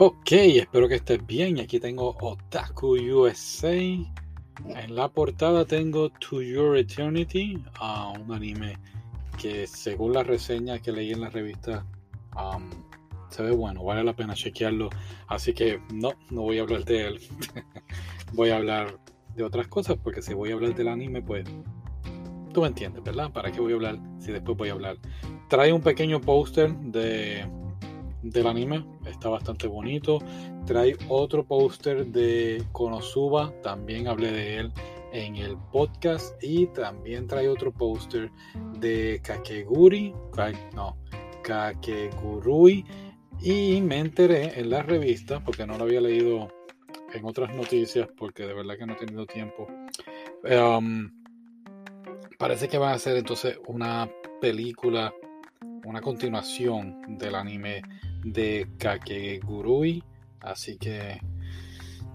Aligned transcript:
Ok, 0.00 0.30
espero 0.30 0.86
que 0.86 0.94
estés 0.94 1.26
bien. 1.26 1.58
Aquí 1.58 1.80
tengo 1.80 2.14
Otaku 2.20 2.96
USA. 2.96 3.72
En 3.72 4.94
la 4.94 5.08
portada 5.08 5.64
tengo 5.64 6.10
To 6.10 6.40
Your 6.40 6.76
Eternity, 6.76 7.60
un 8.20 8.32
anime 8.32 8.78
que 9.42 9.66
según 9.66 10.12
la 10.12 10.22
reseña 10.22 10.78
que 10.78 10.92
leí 10.92 11.10
en 11.10 11.22
la 11.22 11.30
revista 11.30 11.84
se 13.30 13.42
ve 13.42 13.50
bueno, 13.50 13.82
vale 13.82 14.04
la 14.04 14.14
pena 14.14 14.34
chequearlo. 14.34 14.88
Así 15.26 15.52
que 15.52 15.80
no, 15.92 16.12
no 16.30 16.42
voy 16.42 16.58
a 16.60 16.62
hablar 16.62 16.84
de 16.84 17.08
él. 17.08 17.20
voy 18.34 18.50
a 18.50 18.56
hablar 18.58 19.00
de 19.34 19.42
otras 19.42 19.66
cosas 19.66 19.96
porque 20.00 20.22
si 20.22 20.32
voy 20.32 20.52
a 20.52 20.54
hablar 20.54 20.76
del 20.76 20.86
anime 20.86 21.22
pues 21.22 21.44
tú 22.54 22.60
me 22.60 22.68
entiendes, 22.68 23.02
¿verdad? 23.02 23.32
¿Para 23.32 23.50
qué 23.50 23.60
voy 23.60 23.72
a 23.72 23.74
hablar 23.74 23.98
si 24.20 24.30
después 24.30 24.56
voy 24.56 24.68
a 24.68 24.74
hablar? 24.74 24.96
Trae 25.48 25.72
un 25.72 25.82
pequeño 25.82 26.20
póster 26.20 26.72
de 26.76 27.44
del 28.22 28.46
anime, 28.46 28.84
está 29.18 29.28
bastante 29.30 29.66
bonito. 29.66 30.20
Trae 30.64 30.96
otro 31.08 31.44
póster 31.44 32.06
de 32.06 32.62
Konosuba, 32.70 33.52
también 33.62 34.06
hablé 34.06 34.30
de 34.30 34.56
él 34.58 34.72
en 35.12 35.36
el 35.36 35.56
podcast. 35.72 36.42
Y 36.42 36.68
también 36.68 37.26
trae 37.26 37.48
otro 37.48 37.72
póster 37.72 38.30
de 38.78 39.20
Kakeguri, 39.22 40.14
no, 40.74 40.96
Kakegurui. 41.42 42.84
Y 43.40 43.80
me 43.80 43.98
enteré 43.98 44.58
en 44.58 44.70
la 44.70 44.82
revista, 44.82 45.42
porque 45.42 45.66
no 45.66 45.76
lo 45.76 45.84
había 45.84 46.00
leído 46.00 46.48
en 47.12 47.24
otras 47.24 47.54
noticias, 47.54 48.08
porque 48.16 48.46
de 48.46 48.54
verdad 48.54 48.76
que 48.78 48.86
no 48.86 48.92
he 48.92 48.96
tenido 48.96 49.26
tiempo. 49.26 49.66
Um, 50.44 51.10
parece 52.38 52.68
que 52.68 52.78
va 52.78 52.92
a 52.92 52.98
ser 52.98 53.16
entonces 53.16 53.58
una 53.66 54.08
película, 54.40 55.12
una 55.84 56.00
continuación 56.00 57.18
del 57.18 57.34
anime 57.34 57.82
de 58.22 58.68
Kakegurui. 58.78 60.02
Así 60.40 60.76
que 60.78 61.20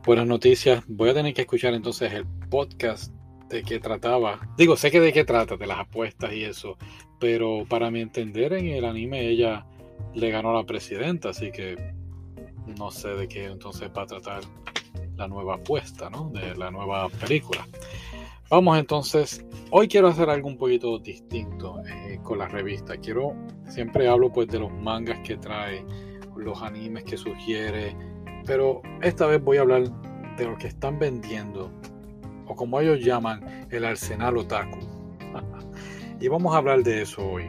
buenas 0.05 0.27
noticias. 0.27 0.83
Voy 0.87 1.09
a 1.09 1.13
tener 1.13 1.33
que 1.33 1.41
escuchar 1.41 1.73
entonces 1.73 2.13
el 2.13 2.25
podcast 2.49 3.13
de 3.49 3.63
qué 3.63 3.79
trataba. 3.79 4.39
Digo, 4.57 4.75
sé 4.75 4.91
que 4.91 4.99
de 4.99 5.13
qué 5.13 5.23
trata, 5.23 5.57
de 5.57 5.67
las 5.67 5.79
apuestas 5.79 6.33
y 6.33 6.43
eso. 6.43 6.77
Pero 7.19 7.65
para 7.67 7.91
mi 7.91 8.01
entender, 8.01 8.53
en 8.53 8.67
el 8.67 8.85
anime 8.85 9.27
ella 9.27 9.65
le 10.13 10.29
ganó 10.31 10.51
a 10.51 10.61
la 10.61 10.65
presidenta. 10.65 11.29
Así 11.29 11.51
que 11.51 11.93
no 12.77 12.91
sé 12.91 13.09
de 13.09 13.27
qué 13.27 13.45
entonces 13.45 13.89
va 13.95 14.03
a 14.03 14.07
tratar 14.07 14.41
la 15.15 15.27
nueva 15.27 15.55
apuesta, 15.55 16.09
¿no? 16.09 16.29
De 16.29 16.55
la 16.55 16.71
nueva 16.71 17.09
película. 17.09 17.67
Vamos 18.49 18.77
entonces, 18.77 19.45
hoy 19.71 19.87
quiero 19.87 20.09
hacer 20.09 20.29
algo 20.29 20.47
un 20.47 20.57
poquito 20.57 20.99
distinto 20.99 21.81
eh, 21.87 22.19
con 22.23 22.39
la 22.39 22.47
revista. 22.47 22.97
Quiero, 22.97 23.35
siempre 23.67 24.07
hablo 24.07 24.31
pues 24.31 24.47
de 24.49 24.59
los 24.59 24.71
mangas 24.71 25.19
que 25.19 25.37
trae, 25.37 25.85
los 26.35 26.61
animes 26.61 27.03
que 27.03 27.17
sugiere, 27.17 27.95
pero 28.45 28.81
esta 29.01 29.25
vez 29.27 29.43
voy 29.43 29.57
a 29.57 29.61
hablar 29.61 29.83
de 30.37 30.45
lo 30.45 30.57
que 30.57 30.67
están 30.67 30.99
vendiendo, 30.99 31.71
o 32.45 32.55
como 32.55 32.79
ellos 32.79 32.99
llaman, 32.99 33.67
el 33.71 33.85
arsenal 33.85 34.37
otaku. 34.37 34.79
y 36.19 36.27
vamos 36.27 36.53
a 36.53 36.57
hablar 36.57 36.83
de 36.83 37.01
eso 37.01 37.25
hoy. 37.25 37.45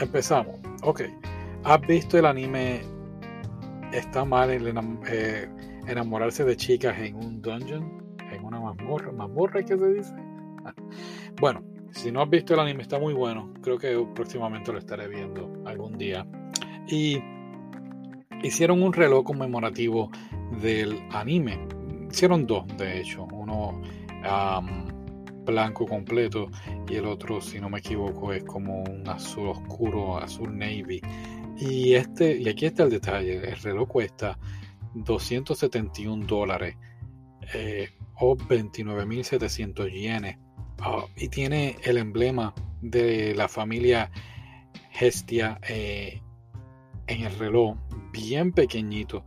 empezamos. 0.00 0.56
Ok, 0.82 1.02
¿has 1.64 1.80
visto 1.82 2.18
el 2.18 2.26
anime 2.26 2.82
Está 3.92 4.24
mal 4.24 4.50
eh, 5.08 5.48
enamorarse 5.88 6.44
de 6.44 6.56
chicas 6.56 6.96
en 6.98 7.16
un 7.16 7.42
dungeon? 7.42 7.99
Mazmorra, 8.80 9.12
mazmorra 9.12 9.62
que 9.62 9.76
se 9.76 9.94
dice. 9.94 10.14
bueno, 11.40 11.62
si 11.92 12.10
no 12.12 12.22
has 12.22 12.30
visto 12.30 12.54
el 12.54 12.60
anime 12.60 12.82
está 12.82 12.98
muy 12.98 13.14
bueno, 13.14 13.52
creo 13.62 13.78
que 13.78 14.06
próximamente 14.14 14.72
lo 14.72 14.78
estaré 14.78 15.08
viendo 15.08 15.52
algún 15.66 15.96
día. 15.98 16.26
Y 16.88 17.22
hicieron 18.42 18.82
un 18.82 18.92
reloj 18.92 19.24
conmemorativo 19.24 20.10
del 20.60 20.98
anime. 21.10 21.58
Hicieron 22.10 22.46
dos, 22.46 22.66
de 22.76 23.00
hecho, 23.00 23.26
uno 23.32 23.80
blanco 25.44 25.86
completo 25.86 26.50
y 26.88 26.96
el 26.96 27.06
otro, 27.06 27.40
si 27.40 27.60
no 27.60 27.70
me 27.70 27.78
equivoco, 27.78 28.32
es 28.32 28.44
como 28.44 28.82
un 28.82 29.08
azul 29.08 29.48
oscuro, 29.48 30.18
azul 30.18 30.56
navy. 30.56 31.00
Y 31.58 31.94
este, 31.94 32.36
y 32.36 32.48
aquí 32.48 32.66
está 32.66 32.84
el 32.84 32.90
detalle, 32.90 33.36
el 33.36 33.56
reloj 33.56 33.88
cuesta 33.88 34.38
271 34.94 36.26
dólares. 36.26 36.76
Eh, 37.54 37.88
o 38.20 38.36
29.700 38.36 39.90
yenes. 39.90 40.38
Ah, 40.78 41.04
y 41.16 41.28
tiene 41.28 41.76
el 41.82 41.98
emblema 41.98 42.54
de 42.80 43.34
la 43.34 43.48
familia 43.48 44.10
Gestia 44.92 45.58
eh, 45.68 46.22
en 47.06 47.22
el 47.22 47.38
reloj, 47.38 47.76
bien 48.12 48.52
pequeñito. 48.52 49.24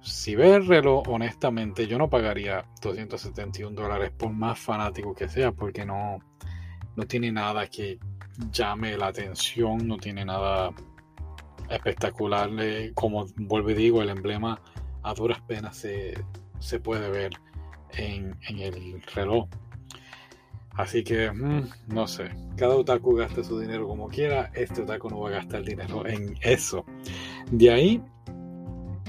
Si 0.00 0.34
ves 0.34 0.52
el 0.52 0.66
reloj, 0.66 1.08
honestamente, 1.08 1.86
yo 1.86 1.98
no 1.98 2.10
pagaría 2.10 2.66
271 2.82 3.74
dólares 3.74 4.10
por 4.16 4.30
más 4.32 4.58
fanático 4.58 5.14
que 5.14 5.28
sea, 5.28 5.52
porque 5.52 5.84
no, 5.84 6.18
no 6.96 7.06
tiene 7.06 7.32
nada 7.32 7.66
que 7.68 7.98
llame 8.52 8.96
la 8.96 9.08
atención, 9.08 9.86
no 9.86 9.96
tiene 9.96 10.24
nada 10.24 10.70
espectacular. 11.70 12.50
Eh, 12.58 12.92
como 12.94 13.26
vuelvo 13.36 13.70
y 13.70 13.74
digo, 13.74 14.02
el 14.02 14.10
emblema 14.10 14.60
a 15.02 15.14
duras 15.14 15.40
penas 15.42 15.76
se, 15.76 16.14
se 16.58 16.80
puede 16.80 17.10
ver 17.10 17.32
en, 17.96 18.36
el 18.48 19.02
reloj. 19.14 19.48
Así 20.70 21.04
que, 21.04 21.30
mm, 21.30 21.68
no 21.88 22.06
sé, 22.08 22.30
cada 22.56 22.74
otaku 22.74 23.14
gasta 23.14 23.44
su 23.44 23.60
dinero 23.60 23.86
como 23.86 24.08
quiera, 24.08 24.50
este 24.54 24.82
otaku 24.82 25.08
no 25.08 25.20
va 25.20 25.28
a 25.28 25.32
gastar 25.32 25.62
dinero 25.62 26.06
en 26.06 26.36
eso. 26.40 26.84
De 27.50 27.70
ahí 27.70 28.02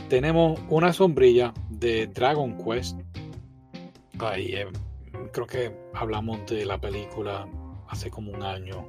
tenemos 0.09 0.59
una 0.69 0.93
sombrilla 0.93 1.53
de 1.69 2.07
Dragon 2.07 2.55
Quest. 2.63 2.99
Ahí, 4.19 4.53
eh, 4.53 4.67
creo 5.33 5.47
que 5.47 5.75
hablamos 5.93 6.45
de 6.45 6.65
la 6.65 6.79
película 6.79 7.47
hace 7.89 8.09
como 8.11 8.31
un 8.31 8.43
año 8.43 8.85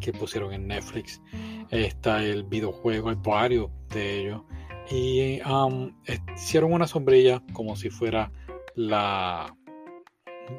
que 0.00 0.12
pusieron 0.12 0.52
en 0.52 0.68
Netflix. 0.68 1.20
Está 1.70 2.22
el 2.22 2.44
videojuego, 2.44 3.08
hay 3.08 3.16
varios 3.22 3.70
de 3.88 4.20
ellos. 4.20 4.42
Y 4.90 5.40
hicieron 6.34 6.72
una 6.72 6.86
sombrilla 6.86 7.42
como 7.52 7.76
si 7.76 7.90
fuera 7.90 8.32
la 8.78 9.52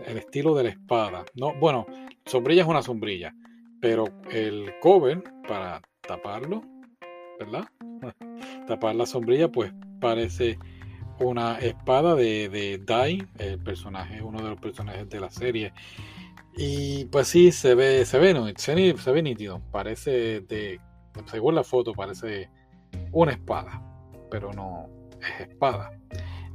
el 0.06 0.18
estilo 0.18 0.54
de 0.56 0.64
la 0.64 0.70
espada. 0.70 1.24
No, 1.36 1.54
bueno, 1.56 1.86
sombrilla 2.26 2.64
es 2.64 2.68
una 2.68 2.82
sombrilla, 2.82 3.34
pero 3.82 4.06
el 4.30 4.74
cover 4.82 5.24
para 5.48 5.82
taparlo, 6.02 6.62
¿verdad? 7.40 7.66
Tapar 8.68 8.96
la 8.96 9.06
sombrilla, 9.06 9.50
pues 9.50 9.74
parece 10.02 10.60
una 11.20 11.60
espada 11.60 12.16
de, 12.16 12.50
de 12.50 12.80
Dai, 12.84 13.26
el 13.38 13.58
personaje, 13.60 14.22
uno 14.22 14.42
de 14.42 14.50
los 14.50 14.60
personajes 14.60 15.10
de 15.10 15.20
la 15.20 15.30
serie. 15.30 15.74
Y 16.58 17.06
pues 17.06 17.30
sí, 17.30 17.54
se 17.54 17.74
ve, 17.74 18.06
se 18.06 18.20
ve, 18.20 18.54
se, 18.58 18.98
se 18.98 19.12
ve 19.12 19.24
nítido. 19.24 19.62
Parece 19.72 20.42
de, 20.42 20.80
según 21.26 21.56
la 21.56 21.64
foto, 21.64 21.94
parece 21.94 22.50
una 23.14 23.32
espada, 23.32 23.82
pero 24.30 24.52
no 24.52 24.88
es 25.22 25.48
espada. 25.48 25.92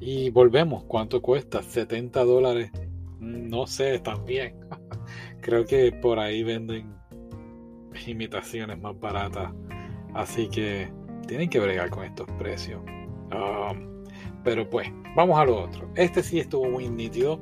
Y 0.00 0.30
volvemos, 0.30 0.84
¿cuánto 0.84 1.22
cuesta? 1.22 1.62
70 1.62 2.24
dólares. 2.24 2.70
No 3.20 3.66
sé, 3.66 3.98
también. 4.00 4.56
Creo 5.40 5.64
que 5.64 5.92
por 5.92 6.18
ahí 6.18 6.42
venden 6.42 6.94
imitaciones 8.06 8.78
más 8.80 8.98
baratas. 8.98 9.52
Así 10.14 10.48
que 10.48 10.92
tienen 11.26 11.48
que 11.48 11.60
bregar 11.60 11.90
con 11.90 12.04
estos 12.04 12.30
precios. 12.38 12.82
Um, 13.32 14.04
pero 14.42 14.68
pues, 14.68 14.88
vamos 15.16 15.38
a 15.38 15.44
lo 15.44 15.62
otro. 15.62 15.90
Este 15.96 16.22
sí 16.22 16.40
estuvo 16.40 16.68
muy 16.68 16.88
nítido. 16.88 17.40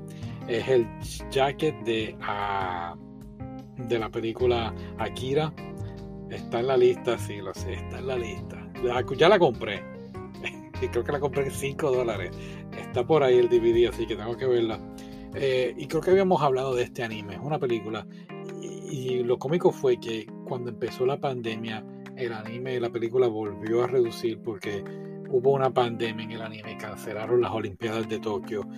Es 0.49 0.69
el 0.69 0.87
jacket 1.31 1.75
de, 1.85 2.17
uh, 2.21 2.97
de 3.89 3.99
la 3.99 4.09
película 4.09 4.75
Akira. 4.99 5.53
Está 6.31 6.61
en 6.61 6.69
la 6.69 6.77
lista, 6.77 7.19
sí, 7.19 7.39
lo 7.39 7.53
sé, 7.53 7.75
está 7.75 7.99
en 7.99 8.07
la 8.07 8.17
lista. 8.17 8.59
Ya 9.17 9.29
la 9.29 9.39
compré 9.39 9.92
creo 10.89 11.05
que 11.05 11.13
la 11.13 11.21
compré 11.21 11.45
en 11.45 11.51
5 11.51 11.91
dólares. 11.91 12.31
Está 12.77 13.05
por 13.05 13.23
ahí 13.23 13.39
el 13.39 13.49
DVD, 13.49 13.89
así 13.89 14.07
que 14.07 14.17
tengo 14.17 14.37
que 14.37 14.47
verla. 14.47 14.81
Eh, 15.35 15.75
y 15.77 15.87
creo 15.87 16.03
que 16.03 16.11
habíamos 16.11 16.43
hablado 16.43 16.75
de 16.75 16.83
este 16.83 17.03
anime, 17.03 17.35
es 17.35 17.41
una 17.41 17.59
película. 17.59 18.07
Y, 18.91 19.23
lo 19.23 19.39
cómico 19.39 19.73
fue 19.73 19.99
que 19.99 20.27
cuando 20.47 20.71
empezó 20.71 21.07
la 21.07 21.19
pandemia, 21.19 21.85
el 22.17 22.33
anime 22.33 22.75
y 22.75 22.81
la 22.81 22.91
película 22.91 23.27
volvió 23.27 23.85
a 23.85 23.87
reducir 23.87 24.39
porque 24.41 24.85
hubo 25.31 25.53
una 25.53 25.73
pandemia 25.73 26.25
en 26.25 26.33
el 26.33 26.43
anime, 26.43 26.77
cancelaron 26.77 27.41
las 27.41 27.53
Olimpiadas 27.53 28.07
de 28.09 28.19
Tokio 28.19 28.69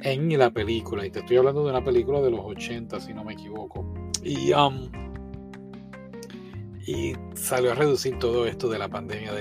en 0.00 0.38
la 0.38 0.50
película. 0.50 1.04
Y 1.04 1.10
te 1.10 1.18
estoy 1.18 1.36
hablando 1.36 1.64
de 1.64 1.70
una 1.70 1.84
película 1.84 2.20
de 2.22 2.30
los 2.30 2.40
80, 2.40 2.98
si 3.00 3.12
no 3.12 3.24
me 3.24 3.34
equivoco. 3.34 3.92
Y, 4.22 4.52
um, 4.52 4.90
y 6.86 7.12
salió 7.34 7.72
a 7.72 7.74
reducir 7.74 8.18
todo 8.18 8.46
esto 8.46 8.70
de 8.70 8.78
la 8.78 8.88
pandemia 8.88 9.34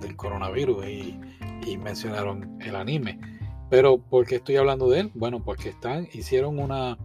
del 0.00 0.16
coronavirus. 0.16 0.86
Y 0.86 1.76
mencionaron 1.78 2.58
el 2.60 2.74
anime. 2.74 3.20
Pero 3.68 3.98
¿por 3.98 4.26
qué 4.26 4.36
estoy 4.36 4.56
hablando 4.56 4.88
de 4.90 5.00
él? 5.00 5.10
Bueno, 5.14 5.42
porque 5.42 5.68
están, 5.68 6.08
hicieron 6.12 6.58
una 6.58 6.98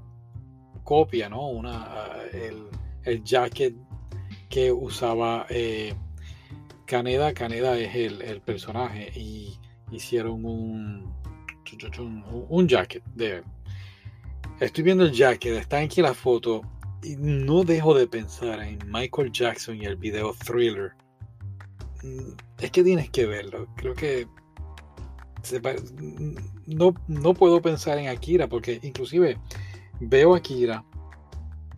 copia, 0.84 1.30
¿no? 1.30 1.48
Una, 1.48 1.88
el, 2.34 2.68
el 3.04 3.24
jacket 3.24 3.76
que 4.50 4.72
usaba 4.72 5.46
eh, 5.50 5.94
Caneda, 6.86 7.34
Caneda 7.34 7.78
es 7.78 7.96
el, 7.96 8.42
personaje 8.42 9.12
y 9.16 9.60
hicieron 9.92 10.46
un, 10.46 11.14
un, 12.50 12.68
jacket 12.68 13.04
Estoy 14.60 14.84
viendo 14.84 15.04
el 15.04 15.12
jacket, 15.12 15.54
está 15.58 15.80
aquí 15.80 16.02
la 16.02 16.14
foto 16.14 16.62
y 17.04 17.16
no 17.18 17.64
dejo 17.64 17.94
de 17.94 18.08
pensar 18.08 18.62
en 18.62 18.80
Michael 18.88 19.32
Jackson 19.32 19.82
y 19.82 19.86
el 19.86 19.96
video 19.96 20.34
Thriller. 20.34 20.94
Mm, 22.06 22.34
es 22.60 22.72
que 22.72 22.84
tienes 22.84 23.10
que 23.10 23.25
verlo. 23.25 23.68
Creo 23.75 23.96
que 23.96 24.28
no, 26.66 26.94
no 27.07 27.34
puedo 27.34 27.62
pensar 27.62 27.98
en 27.98 28.07
Akira 28.07 28.48
porque 28.48 28.80
inclusive 28.81 29.38
veo 30.00 30.34
a 30.34 30.38
Akira 30.38 30.84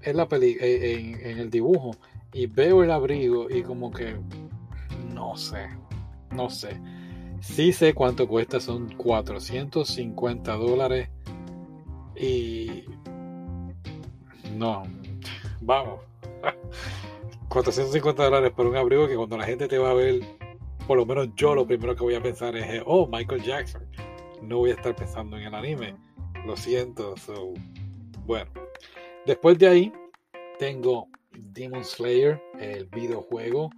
en, 0.02 0.18
la 0.18 0.28
peli 0.28 0.58
en, 0.60 1.20
en 1.20 1.40
el 1.40 1.50
dibujo 1.50 1.92
y 2.34 2.48
veo 2.48 2.84
el 2.84 2.92
abrigo 2.92 3.50
y 3.50 3.64
como 3.64 3.92
que 3.92 4.16
no 5.14 5.36
sé, 5.36 5.68
no 6.32 6.50
sé. 6.50 6.80
Sí 7.42 7.72
sé 7.72 7.94
cuánto 7.94 8.28
cuesta, 8.28 8.60
son 8.60 8.90
450 8.96 10.54
dólares 10.54 11.10
y 12.16 12.84
no, 14.56 14.84
vamos. 15.62 16.02
450 17.50 18.24
dólares 18.24 18.52
por 18.52 18.68
un 18.68 18.76
abrigo 18.76 19.08
que 19.08 19.16
cuando 19.16 19.38
la 19.38 19.46
gente 19.46 19.68
te 19.68 19.78
va 19.78 19.92
a 19.92 19.94
ver, 19.94 20.22
por 20.86 20.98
lo 20.98 21.06
menos 21.06 21.30
yo 21.36 21.56
lo 21.56 21.66
primero 21.66 21.96
que 21.96 22.04
voy 22.04 22.16
a 22.16 22.22
pensar 22.22 22.56
es, 22.56 22.84
oh, 22.86 23.08
Michael 23.08 23.44
Jackson. 23.44 23.84
No 24.42 24.60
voy 24.60 24.72
a 24.72 24.74
estar 24.74 24.96
pensando 24.96 25.38
en 25.38 25.44
el 25.44 25.56
anime. 25.56 25.96
Lo 26.46 26.56
siento. 26.56 27.16
bueno. 28.26 28.52
Después 29.26 29.58
de 29.58 29.68
ahí, 29.68 29.94
tengo 30.60 31.08
Demon 31.32 31.84
Slayer, 31.84 32.42
el 32.60 32.86
videojuego. 32.86 33.70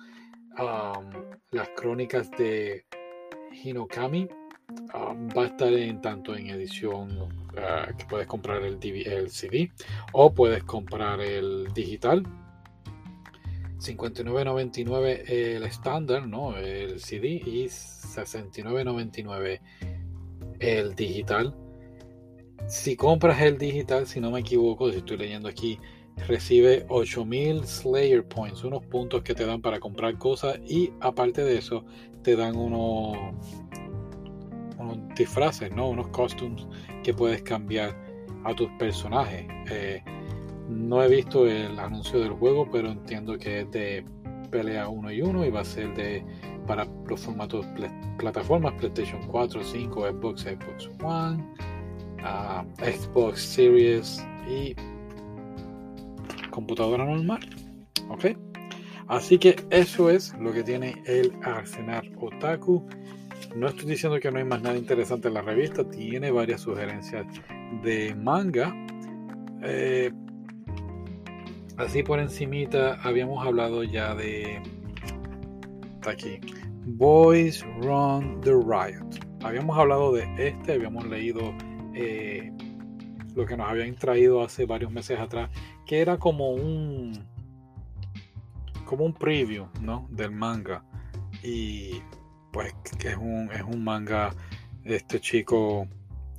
Um, 0.58 1.10
las 1.52 1.70
crónicas 1.70 2.30
de 2.32 2.86
Hinokami. 3.52 4.28
Um, 4.94 5.30
va 5.30 5.44
a 5.44 5.48
estar 5.48 5.74
en 5.74 6.02
tanto 6.02 6.36
en 6.36 6.48
edición 6.50 7.22
uh, 7.22 7.98
que 7.98 8.06
puedes 8.06 8.28
comprar 8.28 8.62
el, 8.62 8.78
el 8.84 9.30
CD 9.32 9.72
o 10.14 10.32
puedes 10.32 10.64
comprar 10.64 11.22
el 11.22 11.68
digital 11.74 12.24
59.99 13.80 15.24
el 15.28 15.64
estándar, 15.64 16.28
¿no? 16.28 16.56
El 16.58 17.00
CD 17.00 17.42
y 17.46 17.66
69.99 17.66 19.62
el 20.60 20.96
digital. 20.96 21.56
Si 22.68 22.96
compras 22.96 23.42
el 23.42 23.58
digital, 23.58 24.06
si 24.06 24.20
no 24.20 24.32
me 24.32 24.42
equivoco, 24.42 24.92
si 24.92 24.98
estoy 24.98 25.18
leyendo 25.18 25.48
aquí, 25.48 25.80
recibe 26.28 26.86
8000 26.90 27.66
Slayer 27.66 28.28
Points, 28.28 28.64
unos 28.64 28.86
puntos 28.86 29.24
que 29.24 29.34
te 29.34 29.46
dan 29.46 29.62
para 29.62 29.80
comprar 29.80 30.18
cosas 30.18 30.60
y 30.68 30.92
aparte 31.00 31.44
de 31.44 31.58
eso 31.58 31.86
te 32.22 32.36
dan 32.36 32.58
unos, 32.58 33.18
unos 34.78 34.98
disfraces, 35.16 35.74
¿no? 35.74 35.90
Unos 35.90 36.10
costumes 36.10 36.68
que 37.04 37.14
puedes 37.14 37.42
cambiar 37.42 37.96
a 38.44 38.54
tus 38.54 38.70
personajes. 38.78 39.48
Eh, 39.72 40.04
no 40.70 41.04
he 41.04 41.10
visto 41.10 41.48
el 41.48 41.80
anuncio 41.80 42.20
del 42.20 42.32
juego, 42.32 42.70
pero 42.72 42.90
entiendo 42.90 43.38
que 43.38 43.62
es 43.62 43.72
de 43.72 44.06
pelea 44.52 44.88
1 44.88 45.12
y 45.12 45.22
1 45.22 45.46
y 45.46 45.50
va 45.50 45.62
a 45.62 45.66
ser 45.66 45.94
de 45.96 46.24
para 46.68 46.88
los 47.08 47.22
formatos 47.22 47.66
plataformas 48.20 48.74
PlayStation 48.74 49.26
4, 49.28 49.64
5, 49.64 50.08
Xbox, 50.12 50.42
Xbox 50.44 50.90
One, 51.04 51.44
ah, 52.24 52.64
Xbox 52.78 53.42
Series 53.42 54.24
y 54.48 54.76
computadora 56.52 57.06
normal. 57.06 57.40
¿Ok? 58.10 58.38
Así 59.08 59.40
que 59.40 59.56
eso 59.72 60.12
es 60.12 60.36
lo 60.40 60.54
que 60.54 60.64
tiene 60.64 61.02
el 61.08 61.34
Arsenal 61.44 62.12
Otaku. 62.20 62.86
No 63.56 63.68
estoy 63.68 63.88
diciendo 63.90 64.20
que 64.20 64.32
no 64.32 64.38
hay 64.38 64.44
más 64.44 64.62
nada 64.62 64.78
interesante 64.78 65.30
en 65.30 65.34
la 65.34 65.42
revista, 65.42 65.84
tiene 65.90 66.30
varias 66.30 66.62
sugerencias 66.62 67.26
de 67.84 68.14
manga. 68.14 68.76
Eh, 69.64 70.12
así 71.80 72.04
por 72.04 72.20
encimita 72.20 73.00
habíamos 73.04 73.46
hablado 73.46 73.84
ya 73.84 74.14
de 74.14 74.62
aquí 76.06 76.40
Boys 76.86 77.66
Run 77.82 78.42
the 78.42 78.52
Riot 78.52 79.26
habíamos 79.42 79.78
hablado 79.78 80.12
de 80.12 80.28
este 80.38 80.74
habíamos 80.74 81.08
leído 81.08 81.54
eh, 81.94 82.52
lo 83.34 83.46
que 83.46 83.56
nos 83.56 83.70
habían 83.70 83.96
traído 83.96 84.44
hace 84.44 84.66
varios 84.66 84.92
meses 84.92 85.20
atrás 85.20 85.50
que 85.86 86.02
era 86.02 86.18
como 86.18 86.52
un 86.52 87.14
como 88.84 89.06
un 89.06 89.14
preview 89.14 89.68
¿no? 89.82 90.06
del 90.12 90.32
manga 90.32 90.84
y 91.44 92.02
pues 92.52 92.74
que 93.00 93.10
es 93.10 93.18
un, 93.18 93.50
es 93.54 93.62
un 93.62 93.82
manga 93.86 94.32
este 94.84 95.22
chico 95.22 95.88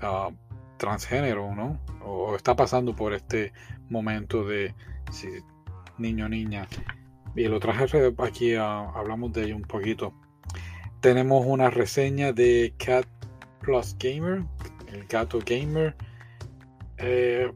uh, 0.03 0.35
transgénero 0.77 1.55
¿no? 1.55 1.81
o 2.05 2.37
está 2.37 2.55
pasando 2.55 2.95
por 2.95 3.15
este 3.15 3.55
momento 3.91 4.45
de 4.45 4.75
niño 5.99 6.29
niña. 6.29 6.67
Y 7.37 7.45
lo 7.45 7.61
traje 7.61 8.13
aquí 8.19 8.55
hablamos 8.55 9.33
de 9.33 9.45
ello 9.45 9.57
un 9.57 9.63
poquito. 9.63 10.15
Tenemos 11.01 11.45
una 11.47 11.71
reseña 11.71 12.33
de 12.33 12.75
Cat 12.79 13.07
Plus 13.61 13.97
Gamer 13.99 14.45
el 14.93 15.07
gato 15.07 15.39
gamer. 15.45 15.97
Eh, 16.99 17.51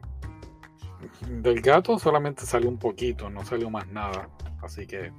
del 1.29 1.61
gato 1.61 1.99
solamente 1.99 2.47
salió 2.47 2.69
un 2.69 2.79
poquito 2.79 3.29
no 3.31 3.45
salió 3.45 3.71
más 3.71 3.87
nada. 3.89 4.29
Así 4.63 4.87
que 4.87 5.13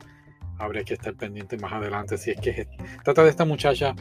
habría 0.57 0.83
que 0.83 0.95
estar 0.95 1.13
pendiente 1.15 1.57
más 1.57 1.73
adelante 1.73 2.17
si 2.17 2.31
es 2.31 2.39
que 2.39 2.67
trata 3.03 3.23
de 3.23 3.29
esta 3.29 3.45
muchacha 3.45 3.93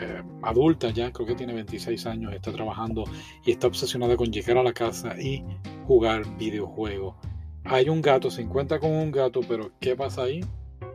eh, 0.00 0.22
adulta 0.42 0.90
ya, 0.90 1.12
creo 1.12 1.26
que 1.26 1.34
tiene 1.34 1.54
26 1.54 2.06
años, 2.06 2.32
está 2.32 2.52
trabajando 2.52 3.04
y 3.44 3.52
está 3.52 3.66
obsesionada 3.66 4.16
con 4.16 4.30
llegar 4.30 4.58
a 4.58 4.62
la 4.62 4.72
casa 4.72 5.20
y 5.20 5.44
jugar 5.86 6.24
videojuegos 6.36 7.14
hay 7.68 7.88
un 7.88 8.00
gato, 8.00 8.30
se 8.30 8.42
encuentra 8.42 8.78
con 8.78 8.92
un 8.92 9.10
gato, 9.10 9.40
pero 9.46 9.72
¿qué 9.80 9.96
pasa 9.96 10.22
ahí? 10.22 10.40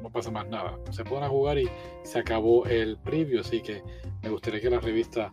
No 0.02 0.10
pasa 0.10 0.32
más 0.32 0.48
nada. 0.48 0.78
Se 0.92 1.04
ponen 1.04 1.26
a 1.26 1.30
jugar 1.30 1.58
y 1.58 1.70
se 2.04 2.20
acabó 2.20 2.66
el 2.66 2.98
preview, 2.98 3.42
así 3.42 3.62
que 3.62 3.84
me 4.24 4.30
gustaría 4.30 4.62
que 4.62 4.70
la 4.70 4.80
revista 4.80 5.32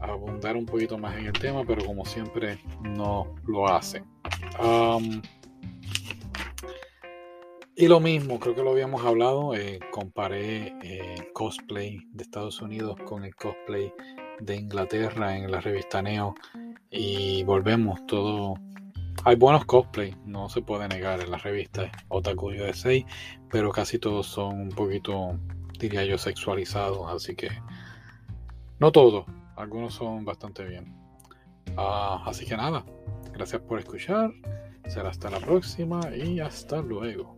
abundara 0.00 0.58
un 0.58 0.66
poquito 0.66 0.98
más 0.98 1.16
en 1.16 1.26
el 1.26 1.32
tema, 1.32 1.64
pero 1.66 1.84
como 1.84 2.04
siempre 2.04 2.58
no 2.82 3.34
lo 3.46 3.68
hace. 3.68 4.04
Y 7.76 7.88
lo 7.88 8.00
mismo, 8.00 8.40
creo 8.40 8.54
que 8.54 8.62
lo 8.62 8.70
habíamos 8.70 9.04
hablado, 9.04 9.54
eh, 9.54 9.80
comparé 9.90 10.68
eh, 10.82 11.14
el 11.18 11.32
cosplay 11.32 12.00
de 12.12 12.22
Estados 12.22 12.60
Unidos 12.62 12.96
con 13.04 13.24
el 13.24 13.34
cosplay 13.34 13.92
de 14.40 14.56
Inglaterra 14.56 15.36
en 15.36 15.50
la 15.50 15.60
revista 15.60 16.02
Neo 16.02 16.34
y 16.90 17.44
volvemos 17.44 18.06
todo 18.06 18.54
hay 19.26 19.34
buenos 19.34 19.64
cosplay, 19.64 20.14
no 20.24 20.48
se 20.48 20.62
puede 20.62 20.86
negar 20.86 21.20
en 21.20 21.32
las 21.32 21.42
revistas 21.42 21.90
Otaku 22.06 22.52
USA, 22.52 22.94
pero 23.50 23.72
casi 23.72 23.98
todos 23.98 24.28
son 24.28 24.60
un 24.60 24.68
poquito, 24.68 25.36
diría 25.80 26.04
yo, 26.04 26.16
sexualizados, 26.16 27.12
así 27.12 27.34
que 27.34 27.48
no 28.78 28.92
todos, 28.92 29.26
algunos 29.56 29.94
son 29.94 30.24
bastante 30.24 30.64
bien. 30.64 30.94
Ah, 31.76 32.22
así 32.24 32.46
que 32.46 32.56
nada, 32.56 32.84
gracias 33.32 33.60
por 33.62 33.80
escuchar, 33.80 34.30
será 34.86 35.08
hasta 35.08 35.28
la 35.28 35.40
próxima 35.40 36.00
y 36.14 36.38
hasta 36.38 36.80
luego. 36.80 37.35